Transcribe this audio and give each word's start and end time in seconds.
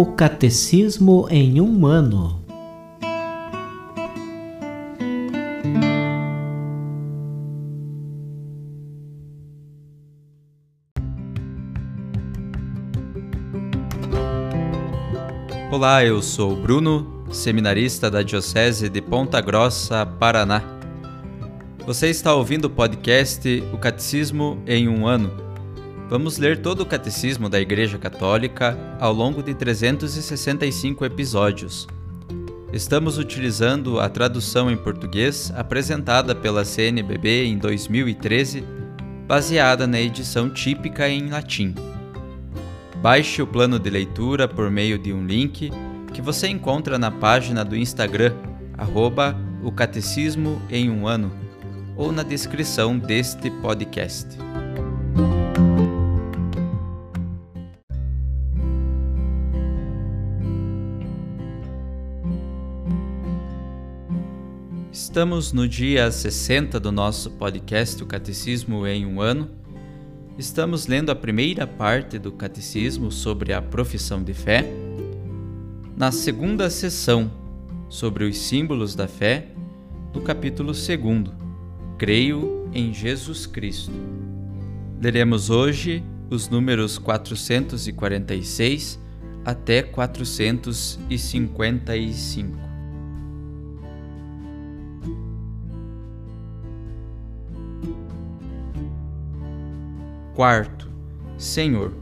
O 0.00 0.06
Catecismo 0.06 1.26
em 1.28 1.60
um 1.60 1.84
ano. 1.84 2.42
Olá, 15.70 16.02
eu 16.02 16.22
sou 16.22 16.56
Bruno, 16.56 17.26
seminarista 17.30 18.10
da 18.10 18.22
Diocese 18.22 18.88
de 18.88 19.02
Ponta 19.02 19.38
Grossa, 19.42 20.06
Paraná. 20.06 20.62
Você 21.84 22.08
está 22.08 22.34
ouvindo 22.34 22.64
o 22.64 22.70
podcast 22.70 23.62
O 23.70 23.76
Catecismo 23.76 24.62
em 24.66 24.88
um 24.88 25.06
ano. 25.06 25.49
Vamos 26.10 26.38
ler 26.38 26.60
todo 26.60 26.80
o 26.80 26.86
Catecismo 26.86 27.48
da 27.48 27.60
Igreja 27.60 27.96
Católica 27.96 28.76
ao 28.98 29.12
longo 29.12 29.44
de 29.44 29.54
365 29.54 31.04
episódios. 31.04 31.86
Estamos 32.72 33.16
utilizando 33.16 34.00
a 34.00 34.08
tradução 34.08 34.68
em 34.68 34.76
português 34.76 35.52
apresentada 35.54 36.34
pela 36.34 36.64
CNBB 36.64 37.44
em 37.44 37.56
2013, 37.56 38.64
baseada 39.28 39.86
na 39.86 40.00
edição 40.00 40.50
típica 40.50 41.08
em 41.08 41.30
latim. 41.30 41.76
Baixe 42.96 43.40
o 43.40 43.46
plano 43.46 43.78
de 43.78 43.88
leitura 43.88 44.48
por 44.48 44.68
meio 44.68 44.98
de 44.98 45.12
um 45.12 45.24
link 45.24 45.70
que 46.12 46.20
você 46.20 46.48
encontra 46.48 46.98
na 46.98 47.12
página 47.12 47.64
do 47.64 47.76
Instagram, 47.76 48.34
arroba 48.76 49.36
o 49.62 49.70
Catecismo 49.70 50.60
em 50.68 50.90
um 50.90 51.06
ano, 51.06 51.30
ou 51.96 52.10
na 52.10 52.24
descrição 52.24 52.98
deste 52.98 53.48
podcast. 53.48 54.26
Estamos 65.10 65.52
no 65.52 65.66
dia 65.66 66.08
60 66.08 66.78
do 66.78 66.92
nosso 66.92 67.32
podcast 67.32 68.00
O 68.00 68.06
Catecismo 68.06 68.86
em 68.86 69.04
um 69.04 69.20
ano 69.20 69.50
Estamos 70.38 70.86
lendo 70.86 71.10
a 71.10 71.16
primeira 71.16 71.66
parte 71.66 72.16
do 72.16 72.30
Catecismo 72.30 73.10
sobre 73.10 73.52
a 73.52 73.60
profissão 73.60 74.22
de 74.22 74.32
fé. 74.32 74.64
Na 75.96 76.12
segunda 76.12 76.70
sessão, 76.70 77.28
sobre 77.88 78.22
os 78.22 78.38
símbolos 78.38 78.94
da 78.94 79.08
fé, 79.08 79.48
no 80.14 80.20
capítulo 80.20 80.72
2, 80.72 80.88
Creio 81.98 82.70
em 82.72 82.94
Jesus 82.94 83.46
Cristo. 83.46 83.90
Leremos 85.02 85.50
hoje 85.50 86.04
os 86.30 86.48
números 86.48 86.98
446 86.98 89.00
até 89.44 89.82
455. 89.82 92.69
Quarto, 100.40 100.90
Senhor. 101.36 101.92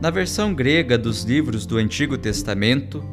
Na 0.00 0.08
versão 0.08 0.54
grega 0.54 0.96
dos 0.96 1.22
livros 1.22 1.66
do 1.66 1.76
Antigo 1.76 2.16
Testamento, 2.16 3.04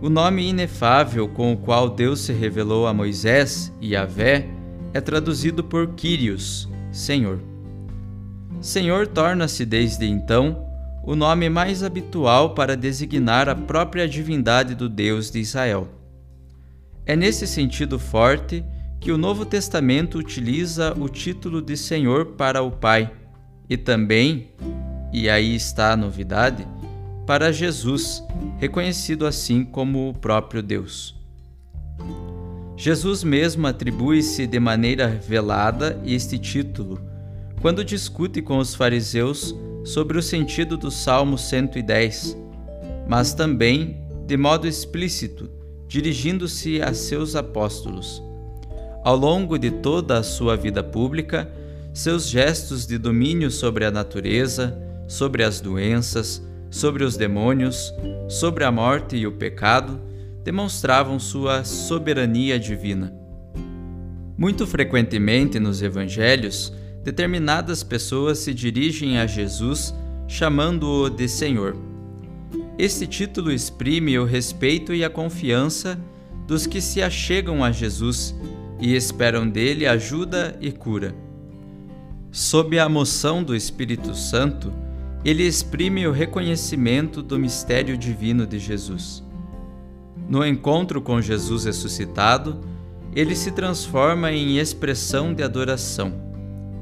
o 0.00 0.08
nome 0.08 0.48
inefável 0.48 1.28
com 1.28 1.52
o 1.52 1.56
qual 1.56 1.90
Deus 1.90 2.20
se 2.20 2.32
revelou 2.32 2.86
a 2.86 2.94
Moisés 2.94 3.74
e 3.80 3.96
Vé 4.06 4.48
é 4.94 5.00
traduzido 5.00 5.64
por 5.64 5.94
Kyrios, 5.94 6.68
Senhor. 6.92 7.40
Senhor 8.60 9.08
torna-se 9.08 9.66
desde 9.66 10.06
então 10.06 10.64
o 11.02 11.16
nome 11.16 11.48
mais 11.48 11.82
habitual 11.82 12.54
para 12.54 12.76
designar 12.76 13.48
a 13.48 13.56
própria 13.56 14.08
divindade 14.08 14.76
do 14.76 14.88
Deus 14.88 15.28
de 15.28 15.40
Israel. 15.40 15.88
É 17.04 17.16
nesse 17.16 17.48
sentido 17.48 17.98
forte 17.98 18.64
que 19.00 19.12
o 19.12 19.18
Novo 19.18 19.44
Testamento 19.44 20.18
utiliza 20.18 20.94
o 20.98 21.08
título 21.08 21.62
de 21.62 21.76
Senhor 21.76 22.26
para 22.32 22.62
o 22.62 22.70
Pai 22.70 23.12
e 23.68 23.76
também, 23.76 24.50
e 25.12 25.28
aí 25.28 25.54
está 25.54 25.92
a 25.92 25.96
novidade, 25.96 26.66
para 27.26 27.52
Jesus, 27.52 28.22
reconhecido 28.58 29.26
assim 29.26 29.64
como 29.64 30.08
o 30.08 30.14
próprio 30.14 30.62
Deus. 30.62 31.14
Jesus 32.76 33.24
mesmo 33.24 33.66
atribui-se 33.66 34.46
de 34.46 34.60
maneira 34.60 35.08
velada 35.08 36.00
este 36.04 36.38
título 36.38 37.00
quando 37.60 37.84
discute 37.84 38.42
com 38.42 38.58
os 38.58 38.74
fariseus 38.74 39.54
sobre 39.84 40.18
o 40.18 40.22
sentido 40.22 40.76
do 40.76 40.90
Salmo 40.90 41.38
110, 41.38 42.36
mas 43.08 43.32
também, 43.32 44.04
de 44.26 44.36
modo 44.36 44.66
explícito, 44.66 45.50
dirigindo-se 45.88 46.82
a 46.82 46.92
seus 46.92 47.34
apóstolos. 47.34 48.22
Ao 49.06 49.14
longo 49.14 49.56
de 49.56 49.70
toda 49.70 50.18
a 50.18 50.22
sua 50.24 50.56
vida 50.56 50.82
pública, 50.82 51.48
seus 51.94 52.28
gestos 52.28 52.84
de 52.84 52.98
domínio 52.98 53.52
sobre 53.52 53.84
a 53.84 53.90
natureza, 53.92 54.76
sobre 55.06 55.44
as 55.44 55.60
doenças, 55.60 56.44
sobre 56.72 57.04
os 57.04 57.16
demônios, 57.16 57.94
sobre 58.28 58.64
a 58.64 58.72
morte 58.72 59.16
e 59.16 59.24
o 59.24 59.30
pecado, 59.30 60.00
demonstravam 60.42 61.20
sua 61.20 61.62
soberania 61.62 62.58
divina. 62.58 63.14
Muito 64.36 64.66
frequentemente 64.66 65.60
nos 65.60 65.80
evangelhos, 65.82 66.72
determinadas 67.04 67.84
pessoas 67.84 68.38
se 68.38 68.52
dirigem 68.52 69.18
a 69.20 69.26
Jesus 69.28 69.94
chamando-o 70.26 71.08
de 71.08 71.28
Senhor. 71.28 71.76
Este 72.76 73.06
título 73.06 73.52
exprime 73.52 74.18
o 74.18 74.24
respeito 74.24 74.92
e 74.92 75.04
a 75.04 75.08
confiança 75.08 75.96
dos 76.44 76.66
que 76.66 76.80
se 76.80 77.00
achegam 77.00 77.62
a 77.62 77.70
Jesus 77.70 78.34
e 78.80 78.94
esperam 78.94 79.48
dele 79.48 79.86
ajuda 79.86 80.56
e 80.60 80.70
cura. 80.70 81.14
Sob 82.30 82.78
a 82.78 82.88
moção 82.88 83.42
do 83.42 83.54
Espírito 83.54 84.14
Santo, 84.14 84.72
ele 85.24 85.42
exprime 85.42 86.06
o 86.06 86.12
reconhecimento 86.12 87.22
do 87.22 87.38
mistério 87.38 87.96
divino 87.96 88.46
de 88.46 88.58
Jesus. 88.58 89.24
No 90.28 90.44
encontro 90.46 91.00
com 91.00 91.20
Jesus 91.20 91.64
ressuscitado, 91.64 92.60
ele 93.14 93.34
se 93.34 93.50
transforma 93.50 94.30
em 94.30 94.58
expressão 94.58 95.32
de 95.32 95.42
adoração. 95.42 96.12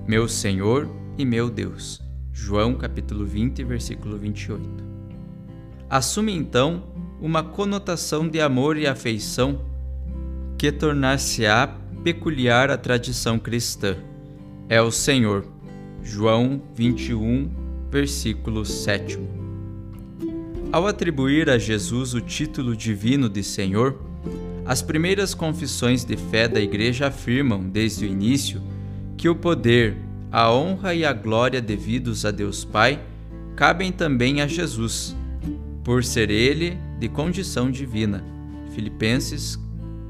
Meu 0.06 0.26
Senhor 0.26 0.90
e 1.16 1.24
meu 1.24 1.48
Deus. 1.48 2.02
João 2.32 2.74
capítulo 2.74 3.24
20, 3.24 3.62
versículo 3.62 4.18
28. 4.18 4.84
Assume 5.88 6.32
então 6.32 6.82
uma 7.20 7.42
conotação 7.42 8.28
de 8.28 8.40
amor 8.40 8.76
e 8.76 8.86
afeição 8.86 9.60
que 10.58 10.72
tornar-se-á 10.72 11.83
peculiar 12.04 12.70
à 12.70 12.76
tradição 12.76 13.38
cristã. 13.38 13.96
É 14.68 14.80
o 14.82 14.90
Senhor. 14.90 15.46
João 16.02 16.60
21, 16.74 17.50
versículo 17.90 18.62
7. 18.66 19.18
Ao 20.70 20.86
atribuir 20.86 21.48
a 21.48 21.56
Jesus 21.56 22.12
o 22.12 22.20
título 22.20 22.76
divino 22.76 23.26
de 23.26 23.42
Senhor, 23.42 23.98
as 24.66 24.82
primeiras 24.82 25.32
confissões 25.32 26.04
de 26.04 26.14
fé 26.14 26.46
da 26.46 26.60
Igreja 26.60 27.06
afirmam, 27.06 27.66
desde 27.66 28.04
o 28.04 28.08
início, 28.08 28.60
que 29.16 29.26
o 29.26 29.34
poder, 29.34 29.96
a 30.30 30.52
honra 30.52 30.94
e 30.94 31.06
a 31.06 31.12
glória 31.12 31.62
devidos 31.62 32.26
a 32.26 32.30
Deus 32.30 32.66
Pai 32.66 33.00
cabem 33.56 33.90
também 33.90 34.42
a 34.42 34.46
Jesus, 34.46 35.16
por 35.82 36.04
ser 36.04 36.30
ele 36.30 36.76
de 36.98 37.08
condição 37.08 37.70
divina. 37.70 38.22
Filipenses 38.74 39.58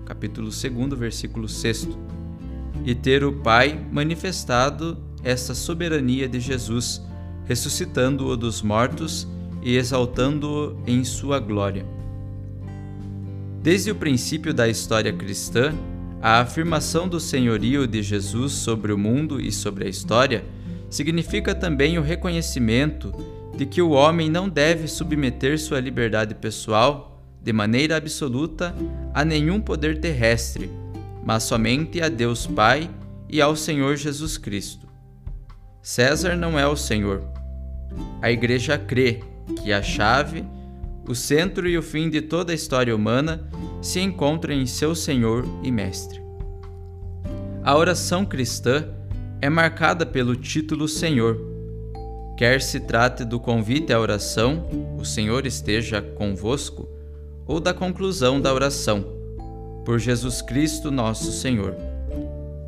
capítulo 0.04 0.48
2, 0.48 0.98
versículo 0.98 1.48
6, 1.48 1.88
e 2.84 2.94
ter 2.94 3.24
o 3.24 3.32
Pai 3.32 3.80
manifestado 3.90 4.98
essa 5.22 5.54
soberania 5.54 6.28
de 6.28 6.38
Jesus, 6.38 7.02
ressuscitando-o 7.46 8.36
dos 8.36 8.62
mortos 8.62 9.26
e 9.62 9.76
exaltando-o 9.76 10.76
em 10.86 11.02
sua 11.02 11.38
glória. 11.38 11.86
Desde 13.62 13.90
o 13.90 13.94
princípio 13.94 14.52
da 14.52 14.68
história 14.68 15.12
cristã, 15.12 15.72
a 16.20 16.40
afirmação 16.40 17.08
do 17.08 17.18
senhorio 17.18 17.86
de 17.86 18.02
Jesus 18.02 18.52
sobre 18.52 18.92
o 18.92 18.98
mundo 18.98 19.40
e 19.40 19.50
sobre 19.50 19.86
a 19.86 19.88
história 19.88 20.44
significa 20.90 21.54
também 21.54 21.98
o 21.98 22.02
reconhecimento 22.02 23.12
de 23.56 23.64
que 23.64 23.80
o 23.80 23.90
homem 23.90 24.28
não 24.28 24.48
deve 24.48 24.86
submeter 24.86 25.58
sua 25.58 25.80
liberdade 25.80 26.34
pessoal 26.34 27.13
de 27.44 27.52
maneira 27.52 27.98
absoluta 27.98 28.74
a 29.12 29.22
nenhum 29.22 29.60
poder 29.60 30.00
terrestre, 30.00 30.70
mas 31.22 31.42
somente 31.42 32.00
a 32.00 32.08
Deus 32.08 32.46
Pai 32.46 32.90
e 33.28 33.40
ao 33.40 33.54
Senhor 33.54 33.96
Jesus 33.96 34.38
Cristo. 34.38 34.88
César 35.82 36.36
não 36.36 36.58
é 36.58 36.66
o 36.66 36.74
Senhor. 36.74 37.22
A 38.22 38.30
Igreja 38.30 38.78
crê 38.78 39.20
que 39.62 39.74
a 39.74 39.82
chave, 39.82 40.42
o 41.06 41.14
centro 41.14 41.68
e 41.68 41.76
o 41.76 41.82
fim 41.82 42.08
de 42.08 42.22
toda 42.22 42.50
a 42.50 42.54
história 42.54 42.96
humana 42.96 43.46
se 43.82 44.00
encontram 44.00 44.54
em 44.54 44.64
seu 44.64 44.94
Senhor 44.94 45.44
e 45.62 45.70
Mestre. 45.70 46.22
A 47.62 47.76
oração 47.76 48.24
cristã 48.24 48.88
é 49.42 49.50
marcada 49.50 50.06
pelo 50.06 50.34
título 50.34 50.88
Senhor. 50.88 51.38
Quer 52.38 52.62
se 52.62 52.80
trate 52.80 53.22
do 53.22 53.38
convite 53.38 53.92
à 53.92 54.00
oração, 54.00 54.66
o 54.98 55.04
Senhor 55.04 55.46
esteja 55.46 56.00
convosco, 56.00 56.88
ou 57.46 57.60
da 57.60 57.74
conclusão 57.74 58.40
da 58.40 58.52
oração, 58.52 59.04
por 59.84 59.98
Jesus 59.98 60.40
Cristo 60.40 60.90
nosso 60.90 61.30
Senhor, 61.30 61.74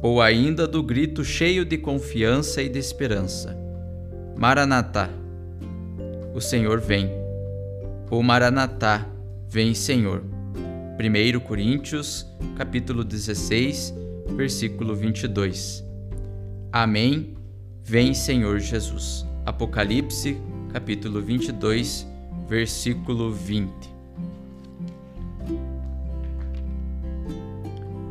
ou 0.02 0.20
ainda 0.20 0.66
do 0.66 0.82
grito 0.82 1.24
cheio 1.24 1.64
de 1.64 1.78
confiança 1.78 2.62
e 2.62 2.68
de 2.68 2.78
esperança: 2.78 3.56
Maranatá, 4.36 5.08
o 6.34 6.40
Senhor 6.40 6.80
vem. 6.80 7.10
Ou 8.10 8.22
Maranatá, 8.22 9.06
vem 9.48 9.74
Senhor. 9.74 10.22
1 10.98 11.40
Coríntios, 11.40 12.26
capítulo 12.56 13.02
16, 13.02 13.92
versículo 14.36 14.94
22. 14.94 15.84
Amém. 16.70 17.34
Vem 17.82 18.14
Senhor 18.14 18.58
Jesus. 18.60 19.26
Apocalipse, 19.44 20.36
capítulo 20.72 21.20
22, 21.22 22.06
versículo 22.48 23.32
20. 23.32 23.95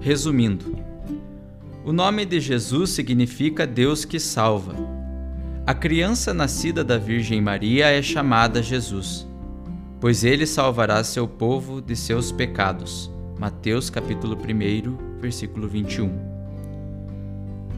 Resumindo, 0.06 0.78
o 1.84 1.92
nome 1.92 2.26
de 2.26 2.40
Jesus 2.40 2.92
significa 2.92 3.66
Deus 3.66 4.06
que 4.06 4.20
salva. 4.20 4.76
A 5.66 5.74
criança 5.74 6.32
nascida 6.32 6.84
da 6.84 6.96
Virgem 6.96 7.42
Maria 7.42 7.88
é 7.88 8.04
chamada 8.04 8.62
Jesus, 8.62 9.28
pois 10.00 10.24
ele 10.24 10.46
salvará 10.46 11.04
seu 11.04 11.28
povo 11.28 11.82
de 11.82 11.96
seus 11.96 12.32
pecados. 12.32 13.10
Mateus 13.40 13.90
capítulo 13.90 14.38
1, 14.38 15.20
versículo 15.20 15.68
21. 15.68 16.16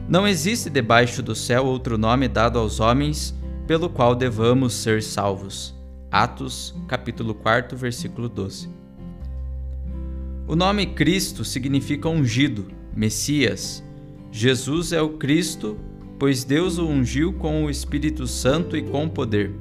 Não 0.06 0.28
existe 0.28 0.68
debaixo 0.68 1.22
do 1.22 1.34
céu 1.34 1.64
outro 1.64 1.96
nome 1.96 2.28
dado 2.28 2.58
aos 2.58 2.78
homens 2.78 3.34
pelo 3.66 3.88
qual 3.88 4.14
devamos 4.14 4.74
ser 4.74 5.02
salvos. 5.02 5.74
Atos, 6.10 6.74
capítulo 6.88 7.34
4, 7.34 7.74
versículo 7.74 8.28
12. 8.28 8.77
O 10.48 10.56
nome 10.56 10.86
Cristo 10.86 11.44
significa 11.44 12.08
ungido, 12.08 12.68
Messias. 12.96 13.84
Jesus 14.32 14.94
é 14.94 15.02
o 15.02 15.10
Cristo, 15.10 15.78
pois 16.18 16.42
Deus 16.42 16.78
o 16.78 16.88
ungiu 16.88 17.34
com 17.34 17.66
o 17.66 17.70
Espírito 17.70 18.26
Santo 18.26 18.74
e 18.74 18.80
com 18.80 19.06
poder. 19.10 19.54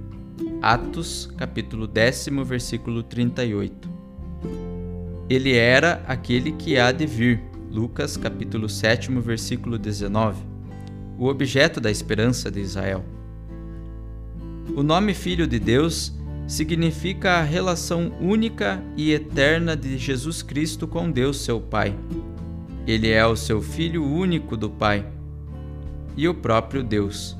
Atos, 0.61 1.29
capítulo 1.35 1.87
10, 1.87 2.29
versículo 2.45 3.03
38. 3.03 3.89
Ele 5.29 5.57
era 5.57 6.01
aquele 6.07 6.53
que 6.53 6.79
há 6.79 6.93
de 6.93 7.05
vir. 7.05 7.43
Lucas, 7.69 8.15
capítulo 8.15 8.69
7, 8.69 9.11
versículo 9.19 9.77
19. 9.77 10.41
O 11.19 11.27
objeto 11.27 11.81
da 11.81 11.91
esperança 11.91 12.49
de 12.49 12.61
Israel. 12.61 13.03
O 14.73 14.81
nome 14.81 15.13
Filho 15.13 15.47
de 15.47 15.59
Deus 15.59 16.17
significa 16.47 17.33
a 17.33 17.43
relação 17.43 18.13
única 18.21 18.81
e 18.95 19.11
eterna 19.11 19.75
de 19.75 19.97
Jesus 19.97 20.41
Cristo 20.41 20.87
com 20.87 21.11
Deus, 21.11 21.41
seu 21.41 21.59
Pai. 21.59 21.93
Ele 22.87 23.09
é 23.11 23.25
o 23.27 23.35
seu 23.35 23.61
Filho 23.61 24.05
único 24.05 24.55
do 24.55 24.69
Pai 24.69 25.05
e 26.15 26.27
o 26.27 26.33
próprio 26.33 26.81
Deus. 26.81 27.37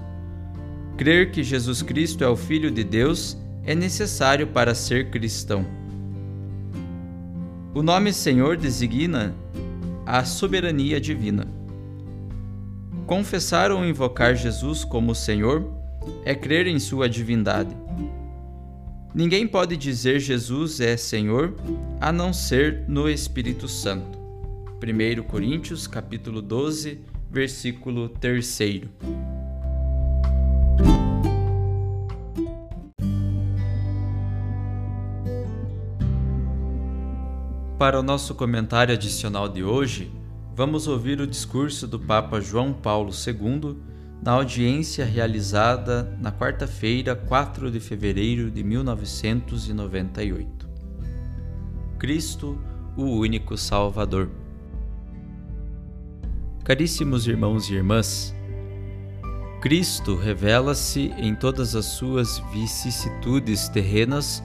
Crer 0.97 1.31
que 1.31 1.41
Jesus 1.41 1.81
Cristo 1.81 2.23
é 2.23 2.27
o 2.27 2.35
Filho 2.35 2.69
de 2.69 2.83
Deus 2.83 3.37
é 3.63 3.73
necessário 3.73 4.47
para 4.47 4.75
ser 4.75 5.09
cristão. 5.09 5.65
O 7.73 7.81
nome 7.81 8.11
Senhor 8.11 8.57
designa 8.57 9.33
a 10.05 10.25
soberania 10.25 10.99
divina. 10.99 11.47
Confessar 13.05 13.71
ou 13.71 13.85
invocar 13.85 14.35
Jesus 14.35 14.83
como 14.83 15.15
Senhor 15.15 15.65
é 16.25 16.33
crer 16.33 16.67
em 16.67 16.79
sua 16.79 17.07
divindade. 17.07 17.75
Ninguém 19.17 19.47
pode 19.47 19.75
dizer 19.75 20.19
Jesus 20.19 20.79
é 20.79 20.95
Senhor 20.95 21.55
a 21.99 22.11
não 22.11 22.31
ser 22.31 22.83
no 22.87 23.09
Espírito 23.09 23.67
Santo. 23.67 24.15
1 24.79 25.23
Coríntios 25.23 25.87
capítulo 25.87 26.39
12, 26.39 26.99
versículo 27.27 28.09
3. 28.09 28.59
Para 37.79 37.99
o 37.99 38.03
nosso 38.03 38.35
comentário 38.35 38.93
adicional 38.93 39.49
de 39.49 39.63
hoje, 39.63 40.11
vamos 40.55 40.87
ouvir 40.87 41.19
o 41.19 41.25
discurso 41.25 41.87
do 41.87 41.99
Papa 41.99 42.39
João 42.39 42.71
Paulo 42.71 43.09
II 43.11 43.77
na 44.21 44.33
audiência 44.33 45.05
realizada 45.05 46.15
na 46.19 46.29
quarta-feira, 46.31 47.15
4 47.15 47.71
de 47.71 47.79
fevereiro 47.79 48.51
de 48.51 48.63
1998. 48.63 50.67
Cristo, 51.99 52.59
o 52.95 53.03
único 53.03 53.57
Salvador. 53.57 54.29
Caríssimos 56.63 57.27
irmãos 57.27 57.69
e 57.69 57.75
irmãs, 57.75 58.35
Cristo 59.61 60.15
revela-se 60.15 61.13
em 61.17 61.33
todas 61.33 61.75
as 61.75 61.85
suas 61.85 62.39
vicissitudes 62.51 63.69
terrenas 63.69 64.43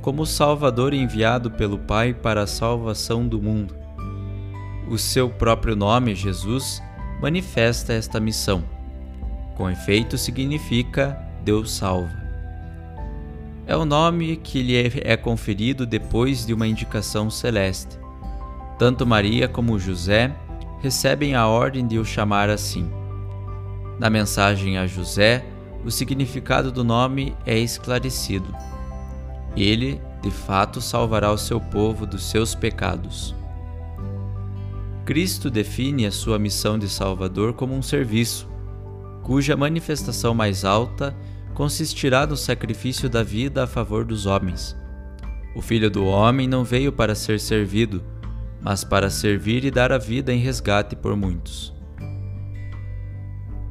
como 0.00 0.24
Salvador 0.24 0.94
enviado 0.94 1.50
pelo 1.50 1.78
Pai 1.78 2.14
para 2.14 2.42
a 2.42 2.46
salvação 2.46 3.26
do 3.26 3.42
mundo. 3.42 3.74
O 4.88 4.96
seu 4.96 5.28
próprio 5.28 5.74
nome, 5.74 6.14
Jesus, 6.14 6.80
manifesta 7.20 7.92
esta 7.92 8.20
missão 8.20 8.75
com 9.56 9.70
efeito, 9.70 10.18
significa 10.18 11.18
Deus 11.42 11.72
salva. 11.72 12.26
É 13.66 13.76
o 13.76 13.84
nome 13.84 14.36
que 14.36 14.62
lhe 14.62 14.76
é 15.02 15.16
conferido 15.16 15.84
depois 15.84 16.46
de 16.46 16.54
uma 16.54 16.68
indicação 16.68 17.28
celeste. 17.28 17.98
Tanto 18.78 19.06
Maria 19.06 19.48
como 19.48 19.78
José 19.78 20.32
recebem 20.80 21.34
a 21.34 21.48
ordem 21.48 21.86
de 21.86 21.98
o 21.98 22.04
chamar 22.04 22.48
assim. 22.48 22.88
Na 23.98 24.08
mensagem 24.08 24.78
a 24.78 24.86
José, 24.86 25.44
o 25.84 25.90
significado 25.90 26.70
do 26.70 26.84
nome 26.84 27.34
é 27.46 27.58
esclarecido. 27.58 28.54
Ele, 29.56 30.00
de 30.22 30.30
fato, 30.30 30.80
salvará 30.80 31.32
o 31.32 31.38
seu 31.38 31.60
povo 31.60 32.06
dos 32.06 32.28
seus 32.28 32.54
pecados. 32.54 33.34
Cristo 35.04 35.48
define 35.48 36.04
a 36.04 36.12
sua 36.12 36.38
missão 36.38 36.78
de 36.78 36.88
Salvador 36.88 37.54
como 37.54 37.74
um 37.74 37.80
serviço, 37.80 38.48
cuja 39.26 39.56
manifestação 39.56 40.32
mais 40.32 40.64
alta 40.64 41.12
consistirá 41.52 42.24
no 42.24 42.36
sacrifício 42.36 43.10
da 43.10 43.24
vida 43.24 43.64
a 43.64 43.66
favor 43.66 44.04
dos 44.04 44.24
homens. 44.24 44.76
O 45.52 45.60
Filho 45.60 45.90
do 45.90 46.06
Homem 46.06 46.46
não 46.46 46.62
veio 46.62 46.92
para 46.92 47.12
ser 47.12 47.40
servido, 47.40 48.04
mas 48.62 48.84
para 48.84 49.10
servir 49.10 49.64
e 49.64 49.70
dar 49.72 49.90
a 49.90 49.98
vida 49.98 50.32
em 50.32 50.38
resgate 50.38 50.94
por 50.94 51.16
muitos. 51.16 51.74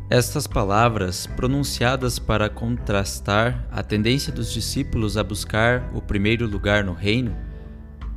Estas 0.09 0.45
palavras, 0.45 1.25
pronunciadas 1.25 2.19
para 2.19 2.49
contrastar 2.49 3.65
a 3.71 3.81
tendência 3.81 4.33
dos 4.33 4.51
discípulos 4.51 5.15
a 5.15 5.23
buscar 5.23 5.89
o 5.93 6.01
primeiro 6.01 6.45
lugar 6.45 6.83
no 6.83 6.91
reino, 6.91 7.33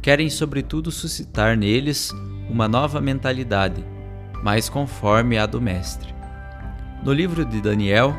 querem 0.03 0.29
sobretudo 0.29 0.91
suscitar 0.91 1.57
neles 1.57 2.13
uma 2.51 2.67
nova 2.67 3.01
mentalidade, 3.01 3.85
mais 4.43 4.69
conforme 4.69 5.39
à 5.39 5.47
do 5.47 5.61
Mestre. 5.61 6.18
No 7.03 7.13
livro 7.13 7.45
de 7.45 7.61
Daniel, 7.61 8.15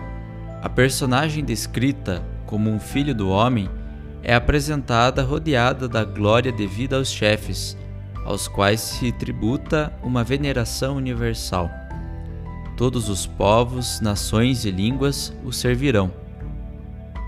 a 0.62 0.70
personagem 0.70 1.44
descrita 1.44 2.24
como 2.46 2.70
um 2.70 2.80
filho 2.80 3.14
do 3.14 3.30
homem 3.30 3.70
é 4.24 4.34
apresentada 4.34 5.22
rodeada 5.22 5.88
da 5.88 6.04
glória 6.04 6.52
devida 6.52 6.96
aos 6.96 7.12
chefes, 7.12 7.78
aos 8.26 8.48
quais 8.48 8.80
se 8.80 9.12
tributa 9.12 9.94
uma 10.02 10.24
veneração 10.24 10.96
universal. 10.96 11.70
Todos 12.78 13.10
os 13.10 13.26
povos, 13.26 14.00
nações 14.00 14.64
e 14.64 14.72
línguas 14.72 15.34
o 15.44 15.52
servirão. 15.52 16.12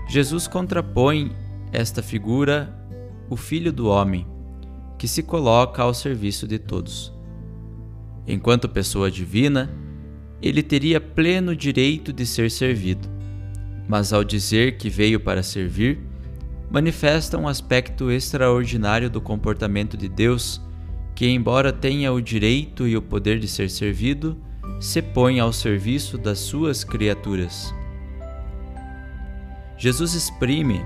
Jesus 0.08 0.48
contrapõe 0.48 1.36
esta 1.70 2.02
figura 2.02 2.74
o 3.28 3.36
Filho 3.36 3.72
do 3.72 3.88
Homem, 3.88 4.26
que 4.98 5.06
se 5.06 5.22
coloca 5.22 5.82
ao 5.82 5.92
serviço 5.92 6.46
de 6.46 6.58
todos. 6.58 7.12
Enquanto 8.26 8.68
pessoa 8.68 9.10
divina, 9.10 9.70
ele 10.42 10.62
teria 10.62 11.00
pleno 11.00 11.54
direito 11.54 12.12
de 12.12 12.26
ser 12.26 12.50
servido. 12.50 13.08
Mas 13.88 14.12
ao 14.12 14.24
dizer 14.24 14.76
que 14.76 14.90
veio 14.90 15.20
para 15.20 15.42
servir, 15.42 16.00
manifesta 16.70 17.38
um 17.38 17.46
aspecto 17.46 18.10
extraordinário 18.10 19.08
do 19.08 19.20
comportamento 19.20 19.96
de 19.96 20.08
Deus, 20.08 20.60
que, 21.14 21.28
embora 21.28 21.72
tenha 21.72 22.12
o 22.12 22.20
direito 22.20 22.88
e 22.88 22.96
o 22.96 23.02
poder 23.02 23.38
de 23.38 23.46
ser 23.46 23.70
servido, 23.70 24.36
se 24.80 25.00
põe 25.00 25.38
ao 25.38 25.52
serviço 25.52 26.18
das 26.18 26.40
suas 26.40 26.82
criaturas. 26.82 27.72
Jesus 29.78 30.14
exprime 30.14 30.80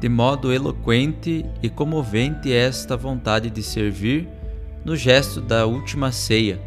de 0.00 0.08
modo 0.08 0.52
eloquente 0.52 1.44
e 1.62 1.68
comovente 1.68 2.52
esta 2.52 2.96
vontade 2.96 3.50
de 3.50 3.62
servir 3.62 4.28
no 4.84 4.94
gesto 4.94 5.40
da 5.40 5.66
última 5.66 6.12
ceia 6.12 6.60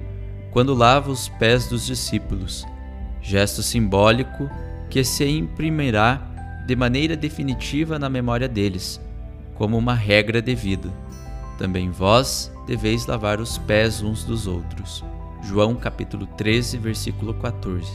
quando 0.51 0.73
lava 0.73 1.11
os 1.11 1.29
pés 1.29 1.67
dos 1.67 1.85
discípulos, 1.85 2.65
gesto 3.21 3.61
simbólico 3.61 4.49
que 4.89 5.03
se 5.03 5.25
imprimirá 5.25 6.21
de 6.65 6.75
maneira 6.75 7.15
definitiva 7.15 7.99
na 7.99 8.09
memória 8.09 8.47
deles, 8.47 8.99
como 9.55 9.77
uma 9.77 9.93
regra 9.93 10.41
de 10.41 10.55
vida. 10.55 10.89
Também 11.57 11.91
vós 11.91 12.51
deveis 12.65 13.05
lavar 13.05 13.39
os 13.39 13.57
pés 13.57 14.01
uns 14.01 14.23
dos 14.23 14.47
outros. 14.47 15.03
João 15.43 15.75
capítulo 15.75 16.25
13, 16.25 16.77
versículo 16.77 17.33
14. 17.33 17.87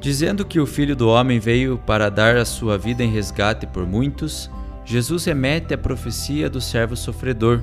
Dizendo 0.00 0.44
que 0.44 0.60
o 0.60 0.66
Filho 0.66 0.94
do 0.94 1.08
Homem 1.08 1.38
veio 1.38 1.78
para 1.78 2.10
dar 2.10 2.36
a 2.36 2.44
sua 2.44 2.78
vida 2.78 3.02
em 3.02 3.10
resgate 3.10 3.66
por 3.66 3.86
muitos, 3.86 4.50
Jesus 4.84 5.24
remete 5.24 5.74
à 5.74 5.78
profecia 5.78 6.48
do 6.48 6.60
servo 6.60 6.96
sofredor, 6.96 7.60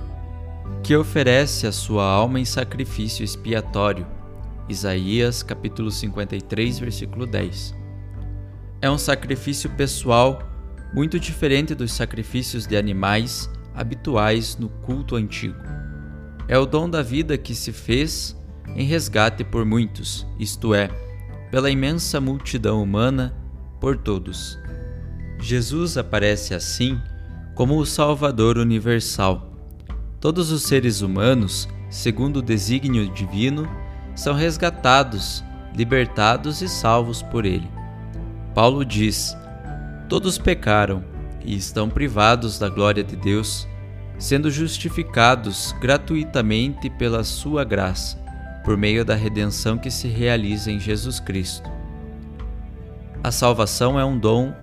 que 0.84 0.96
oferece 0.96 1.66
a 1.68 1.72
sua 1.72 2.06
alma 2.06 2.40
em 2.40 2.46
sacrifício 2.46 3.24
expiatório. 3.24 4.06
Isaías 4.68 5.44
capítulo 5.44 5.92
53, 5.92 6.80
versículo 6.80 7.26
10. 7.26 7.76
É 8.82 8.90
um 8.90 8.98
sacrifício 8.98 9.70
pessoal 9.72 10.42
muito 10.94 11.20
diferente 11.20 11.74
dos 11.74 11.92
sacrifícios 11.94 12.68
de 12.68 12.78
animais 12.78 13.50
habituais 13.74 14.58
no 14.58 14.70
culto 14.70 15.16
antigo. 15.16 15.58
É 16.48 16.58
o 16.58 16.66
dom 16.66 16.90
da 16.90 17.02
vida 17.02 17.38
que 17.38 17.56
se 17.56 17.72
fez 17.72 18.38
em 18.76 18.86
resgate 18.86 19.44
por 19.44 19.66
muitos, 19.66 20.28
isto 20.40 20.74
é, 20.74 20.90
pela 21.50 21.70
imensa 21.70 22.20
multidão 22.20 22.82
humana, 22.82 23.36
por 23.80 23.98
todos. 23.98 24.60
Jesus 25.40 25.98
aparece 25.98 26.54
assim 26.54 27.00
como 27.56 27.78
o 27.78 27.86
Salvador 27.86 28.58
universal. 28.58 29.53
Todos 30.24 30.52
os 30.52 30.64
seres 30.64 31.02
humanos, 31.02 31.68
segundo 31.90 32.38
o 32.38 32.42
desígnio 32.42 33.10
divino, 33.10 33.68
são 34.16 34.34
resgatados, 34.34 35.44
libertados 35.76 36.62
e 36.62 36.70
salvos 36.70 37.22
por 37.22 37.44
ele. 37.44 37.70
Paulo 38.56 38.86
diz: 38.86 39.36
Todos 40.08 40.38
pecaram 40.38 41.04
e 41.44 41.54
estão 41.54 41.90
privados 41.90 42.58
da 42.58 42.70
glória 42.70 43.04
de 43.04 43.18
Deus, 43.18 43.68
sendo 44.18 44.50
justificados 44.50 45.76
gratuitamente 45.82 46.90
pela 46.90 47.26
sua 47.26 47.66
graça, 47.66 48.18
por 48.64 48.78
meio 48.78 49.04
da 49.04 49.16
redenção 49.16 49.78
que 49.78 49.92
se 49.92 50.08
realiza 50.08 50.72
em 50.72 50.80
Jesus 50.80 51.20
Cristo. 51.20 51.70
A 53.22 53.30
salvação 53.30 54.00
é 54.00 54.06
um 54.06 54.18
dom 54.18 54.54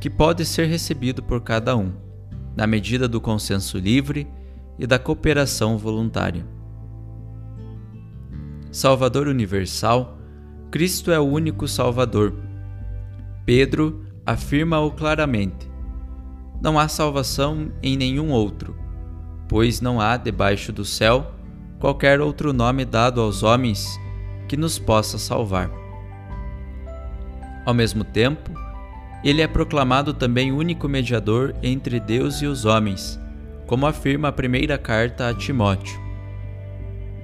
que 0.00 0.08
pode 0.08 0.46
ser 0.46 0.66
recebido 0.66 1.22
por 1.22 1.42
cada 1.42 1.76
um 1.76 1.92
na 2.56 2.66
medida 2.66 3.06
do 3.06 3.20
consenso 3.20 3.76
livre 3.76 4.26
e 4.78 4.86
da 4.86 4.98
cooperação 4.98 5.76
voluntária. 5.76 6.46
Salvador 8.70 9.26
universal, 9.26 10.18
Cristo 10.70 11.10
é 11.10 11.18
o 11.18 11.24
único 11.24 11.66
Salvador. 11.66 12.34
Pedro 13.44 14.04
afirma-o 14.24 14.90
claramente. 14.90 15.68
Não 16.60 16.78
há 16.78 16.86
salvação 16.86 17.72
em 17.82 17.96
nenhum 17.96 18.30
outro, 18.30 18.76
pois 19.48 19.80
não 19.80 20.00
há 20.00 20.16
debaixo 20.16 20.70
do 20.70 20.84
céu 20.84 21.32
qualquer 21.80 22.20
outro 22.20 22.52
nome 22.52 22.84
dado 22.84 23.20
aos 23.20 23.42
homens 23.42 23.86
que 24.48 24.56
nos 24.56 24.78
possa 24.78 25.18
salvar. 25.18 25.70
Ao 27.64 27.72
mesmo 27.72 28.04
tempo, 28.04 28.50
ele 29.22 29.42
é 29.42 29.46
proclamado 29.46 30.12
também 30.14 30.52
único 30.52 30.88
mediador 30.88 31.54
entre 31.62 31.98
Deus 31.98 32.40
e 32.42 32.46
os 32.46 32.64
homens, 32.64 33.18
como 33.68 33.86
afirma 33.86 34.28
a 34.28 34.32
primeira 34.32 34.78
carta 34.78 35.28
a 35.28 35.34
Timóteo. 35.34 36.00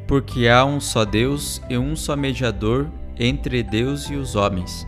Porque 0.06 0.46
há 0.46 0.62
um 0.62 0.78
só 0.78 1.02
Deus 1.02 1.60
e 1.70 1.78
um 1.78 1.96
só 1.96 2.14
mediador 2.14 2.86
entre 3.18 3.62
Deus 3.62 4.10
e 4.10 4.14
os 4.14 4.36
homens, 4.36 4.86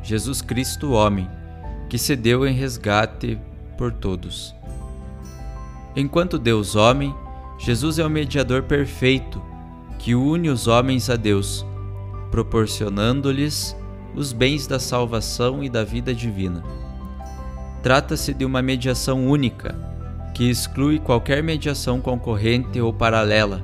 Jesus 0.00 0.40
Cristo, 0.40 0.92
homem, 0.92 1.28
que 1.88 1.98
se 1.98 2.14
deu 2.14 2.46
em 2.46 2.54
resgate 2.54 3.36
por 3.76 3.92
todos. 3.92 4.54
Enquanto 5.96 6.38
Deus 6.38 6.76
homem, 6.76 7.12
Jesus 7.58 7.98
é 7.98 8.06
o 8.06 8.10
mediador 8.10 8.62
perfeito 8.62 9.42
que 9.98 10.14
une 10.14 10.50
os 10.50 10.68
homens 10.68 11.10
a 11.10 11.16
Deus, 11.16 11.66
proporcionando-lhes 12.30 13.76
os 14.14 14.32
bens 14.32 14.68
da 14.68 14.78
salvação 14.78 15.64
e 15.64 15.68
da 15.68 15.82
vida 15.82 16.14
divina. 16.14 16.62
Trata-se 17.82 18.32
de 18.32 18.44
uma 18.44 18.62
mediação 18.62 19.26
única, 19.26 19.91
que 20.34 20.48
exclui 20.48 20.98
qualquer 20.98 21.42
mediação 21.42 22.00
concorrente 22.00 22.80
ou 22.80 22.92
paralela, 22.92 23.62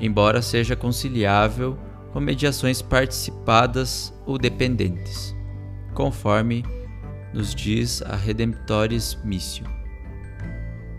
embora 0.00 0.40
seja 0.40 0.74
conciliável 0.74 1.78
com 2.12 2.20
mediações 2.20 2.80
participadas 2.80 4.12
ou 4.26 4.38
dependentes, 4.38 5.34
conforme 5.94 6.64
nos 7.32 7.54
diz 7.54 8.02
a 8.02 8.16
Redemptoris 8.16 9.18
Missio. 9.24 9.64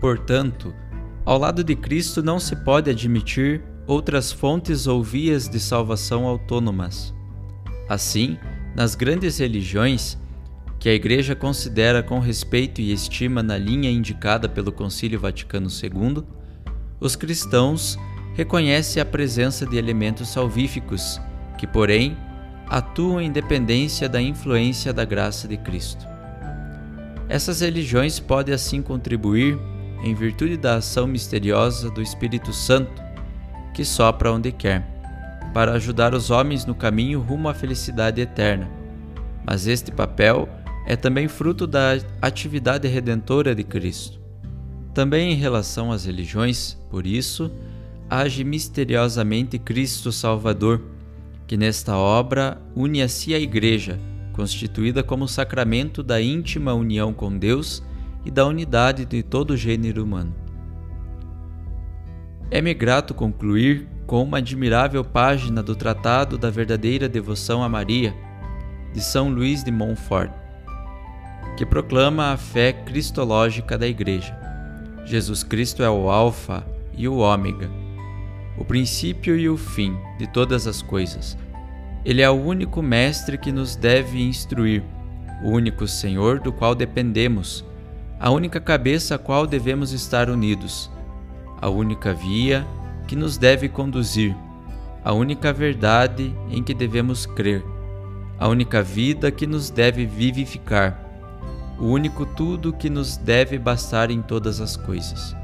Portanto, 0.00 0.74
ao 1.24 1.38
lado 1.38 1.62
de 1.62 1.74
Cristo 1.74 2.22
não 2.22 2.38
se 2.38 2.56
pode 2.56 2.90
admitir 2.90 3.62
outras 3.86 4.30
fontes 4.30 4.86
ou 4.86 5.02
vias 5.02 5.48
de 5.48 5.58
salvação 5.58 6.26
autônomas. 6.26 7.12
Assim, 7.88 8.38
nas 8.74 8.94
grandes 8.94 9.38
religiões, 9.38 10.16
que 10.80 10.88
a 10.88 10.94
Igreja 10.94 11.36
considera 11.36 12.02
com 12.02 12.18
respeito 12.18 12.80
e 12.80 12.90
estima 12.90 13.42
na 13.42 13.58
linha 13.58 13.90
indicada 13.90 14.48
pelo 14.48 14.72
Concílio 14.72 15.20
Vaticano 15.20 15.68
II, 15.68 16.24
os 16.98 17.14
cristãos 17.14 17.98
reconhecem 18.34 19.00
a 19.00 19.04
presença 19.04 19.66
de 19.66 19.76
elementos 19.76 20.30
salvíficos, 20.30 21.20
que, 21.58 21.66
porém, 21.66 22.16
atuam 22.66 23.20
em 23.20 23.30
dependência 23.30 24.08
da 24.08 24.22
influência 24.22 24.90
da 24.90 25.04
graça 25.04 25.46
de 25.46 25.58
Cristo. 25.58 26.08
Essas 27.28 27.60
religiões 27.60 28.18
podem 28.18 28.54
assim 28.54 28.80
contribuir, 28.80 29.58
em 30.02 30.14
virtude 30.14 30.56
da 30.56 30.76
ação 30.76 31.06
misteriosa 31.06 31.90
do 31.90 32.00
Espírito 32.00 32.54
Santo, 32.54 33.02
que 33.74 33.84
sopra 33.84 34.32
onde 34.32 34.50
quer 34.50 34.88
para 35.52 35.72
ajudar 35.72 36.14
os 36.14 36.30
homens 36.30 36.64
no 36.64 36.74
caminho 36.74 37.20
rumo 37.20 37.50
à 37.50 37.54
felicidade 37.54 38.20
eterna. 38.20 38.70
Mas 39.44 39.66
este 39.66 39.90
papel 39.90 40.48
é 40.86 40.96
também 40.96 41.28
fruto 41.28 41.66
da 41.66 41.98
atividade 42.20 42.88
redentora 42.88 43.54
de 43.54 43.62
Cristo. 43.62 44.20
Também 44.94 45.32
em 45.32 45.36
relação 45.36 45.92
às 45.92 46.04
religiões, 46.04 46.76
por 46.90 47.06
isso, 47.06 47.50
age 48.08 48.42
misteriosamente 48.42 49.58
Cristo 49.58 50.10
Salvador, 50.10 50.82
que 51.46 51.56
nesta 51.56 51.96
obra 51.96 52.60
une 52.74 53.02
a 53.02 53.08
si 53.08 53.34
a 53.34 53.38
Igreja, 53.38 53.98
constituída 54.32 55.02
como 55.02 55.28
sacramento 55.28 56.02
da 56.02 56.20
íntima 56.20 56.74
união 56.74 57.12
com 57.12 57.36
Deus 57.36 57.82
e 58.24 58.30
da 58.30 58.46
unidade 58.46 59.04
de 59.04 59.22
todo 59.22 59.52
o 59.52 59.56
gênero 59.56 60.02
humano. 60.02 60.34
É-me 62.50 62.74
grato 62.74 63.14
concluir 63.14 63.88
com 64.06 64.24
uma 64.24 64.38
admirável 64.38 65.04
página 65.04 65.62
do 65.62 65.76
Tratado 65.76 66.36
da 66.36 66.50
Verdadeira 66.50 67.08
Devoção 67.08 67.62
a 67.62 67.68
Maria, 67.68 68.12
de 68.92 69.00
São 69.00 69.28
Luís 69.28 69.62
de 69.62 69.70
Montfort, 69.70 70.32
que 71.60 71.66
proclama 71.66 72.32
a 72.32 72.38
fé 72.38 72.72
cristológica 72.72 73.76
da 73.76 73.86
Igreja. 73.86 74.34
Jesus 75.04 75.42
Cristo 75.42 75.82
é 75.82 75.90
o 75.90 76.08
Alfa 76.08 76.66
e 76.96 77.06
o 77.06 77.18
Ômega, 77.18 77.70
o 78.56 78.64
princípio 78.64 79.38
e 79.38 79.46
o 79.46 79.58
fim 79.58 79.94
de 80.18 80.26
todas 80.26 80.66
as 80.66 80.80
coisas. 80.80 81.36
Ele 82.02 82.22
é 82.22 82.30
o 82.30 82.42
único 82.42 82.80
Mestre 82.80 83.36
que 83.36 83.52
nos 83.52 83.76
deve 83.76 84.22
instruir, 84.22 84.82
o 85.44 85.50
único 85.50 85.86
Senhor 85.86 86.40
do 86.40 86.50
qual 86.50 86.74
dependemos, 86.74 87.62
a 88.18 88.30
única 88.30 88.58
cabeça 88.58 89.16
a 89.16 89.18
qual 89.18 89.46
devemos 89.46 89.92
estar 89.92 90.30
unidos, 90.30 90.90
a 91.60 91.68
única 91.68 92.14
via 92.14 92.66
que 93.06 93.14
nos 93.14 93.36
deve 93.36 93.68
conduzir, 93.68 94.34
a 95.04 95.12
única 95.12 95.52
verdade 95.52 96.34
em 96.50 96.62
que 96.62 96.72
devemos 96.72 97.26
crer, 97.26 97.62
a 98.38 98.48
única 98.48 98.82
vida 98.82 99.30
que 99.30 99.46
nos 99.46 99.68
deve 99.68 100.06
vivificar, 100.06 101.09
o 101.80 101.86
único 101.86 102.26
tudo 102.26 102.74
que 102.74 102.90
nos 102.90 103.16
deve 103.16 103.58
bastar 103.58 104.10
em 104.10 104.20
todas 104.20 104.60
as 104.60 104.76
coisas. 104.76 105.34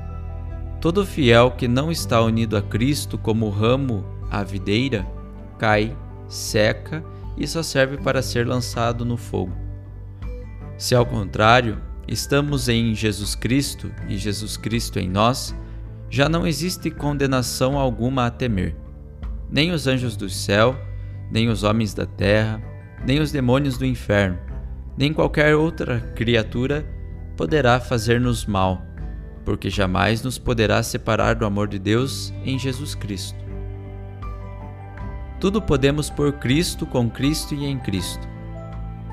Todo 0.81 1.07
fiel 1.07 1.51
que 1.53 1.67
não 1.67 1.91
está 1.91 2.21
unido 2.21 2.57
a 2.57 2.63
Cristo 2.63 3.17
como 3.17 3.49
ramo 3.49 4.05
à 4.31 4.43
videira 4.45 5.07
cai, 5.59 5.97
seca 6.29 7.03
e 7.37 7.47
só 7.47 7.63
serve 7.63 7.97
para 7.97 8.21
ser 8.21 8.47
lançado 8.47 9.05
no 9.05 9.17
fogo. 9.17 9.53
Se 10.77 10.95
ao 10.95 11.07
contrário, 11.07 11.81
estamos 12.07 12.69
em 12.69 12.95
Jesus 12.95 13.35
Cristo 13.35 13.91
e 14.07 14.19
Jesus 14.19 14.59
Cristo 14.59 14.99
em 14.99 15.09
nós, 15.09 15.55
já 16.11 16.29
não 16.29 16.47
existe 16.47 16.91
condenação 16.91 17.79
alguma 17.79 18.27
a 18.27 18.31
temer. 18.31 18.77
Nem 19.51 19.73
os 19.73 19.87
anjos 19.87 20.17
do 20.17 20.29
céu, 20.29 20.77
nem 21.31 21.49
os 21.49 21.63
homens 21.63 21.95
da 21.95 22.05
terra, 22.05 22.63
nem 23.07 23.21
os 23.21 23.33
demônios 23.33 23.79
do 23.79 23.87
inferno, 23.87 24.39
nem 24.97 25.13
qualquer 25.13 25.55
outra 25.55 26.01
criatura 26.15 26.87
poderá 27.37 27.79
fazer-nos 27.79 28.47
mal, 28.47 28.83
porque 29.45 29.69
jamais 29.69 30.23
nos 30.23 30.39
poderá 30.39 30.83
separar 30.83 31.35
do 31.35 31.45
amor 31.45 31.69
de 31.69 31.79
Deus 31.79 32.33
em 32.45 32.59
Jesus 32.59 32.95
Cristo. 32.95 33.39
Tudo 35.39 35.61
podemos 35.61 36.09
por 36.09 36.33
Cristo, 36.35 36.87
com 36.87 37.11
Cristo 37.11 37.55
e 37.55 37.67
em 37.67 37.79
Cristo. 37.79 38.27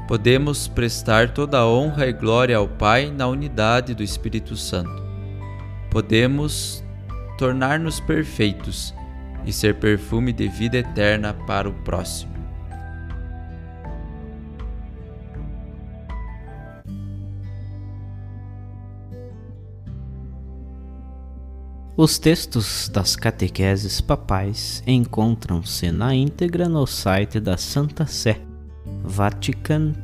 Podemos 0.07 0.67
prestar 0.67 1.33
toda 1.33 1.59
a 1.59 1.67
honra 1.67 2.07
e 2.07 2.13
glória 2.13 2.57
ao 2.57 2.67
Pai 2.67 3.11
na 3.11 3.27
unidade 3.27 3.93
do 3.93 4.03
Espírito 4.03 4.55
Santo. 4.55 5.03
Podemos 5.91 6.83
tornar-nos 7.37 7.99
perfeitos 7.99 8.93
e 9.45 9.51
ser 9.51 9.75
perfume 9.75 10.31
de 10.31 10.47
vida 10.47 10.77
eterna 10.77 11.33
para 11.33 11.69
o 11.69 11.73
próximo. 11.73 12.32
Os 21.95 22.17
textos 22.17 22.89
das 22.89 23.15
catequeses 23.15 24.01
papais 24.01 24.81
encontram-se 24.88 25.91
na 25.91 26.15
íntegra 26.15 26.67
no 26.67 26.88
site 26.88 27.39
da 27.39 27.55
Santa 27.55 28.07
Sé, 28.07 28.41
vatican.va. 29.03 30.03